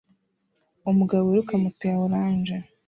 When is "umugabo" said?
0.91-1.23